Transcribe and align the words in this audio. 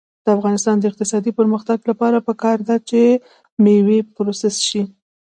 د 0.25 0.27
افغانستان 0.37 0.75
د 0.79 0.83
اقتصادي 0.91 1.31
پرمختګ 1.39 1.79
لپاره 1.89 2.25
پکار 2.27 2.57
ده 2.67 2.75
چې 2.89 2.99
مېوې 3.63 3.99
پروسس 4.15 4.55
شي. 4.67 4.81